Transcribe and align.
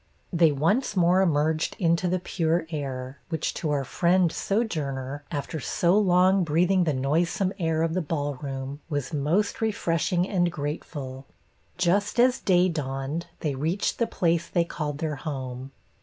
They 0.33 0.51
once 0.51 0.95
more 0.95 1.21
emerged 1.21 1.75
into 1.77 2.07
the 2.07 2.17
pure 2.17 2.65
air, 2.71 3.19
which 3.29 3.53
to 3.53 3.69
our 3.69 3.83
friend 3.83 4.31
Sojourner, 4.31 5.23
after 5.29 5.59
so 5.59 5.95
long 5.95 6.43
breathing 6.43 6.85
the 6.85 6.91
noisome 6.93 7.53
air 7.59 7.83
of 7.83 7.93
the 7.93 8.01
ball 8.01 8.33
room, 8.41 8.79
was 8.89 9.13
most 9.13 9.61
refreshing 9.61 10.27
and 10.27 10.51
grateful. 10.51 11.27
Just 11.77 12.19
as 12.19 12.39
day 12.39 12.67
dawned, 12.67 13.27
they 13.41 13.53
reached 13.53 13.99
the 13.99 14.07
place 14.07 14.47
they 14.49 14.63
called 14.65 14.97
their 14.97 15.17
home. 15.17 15.69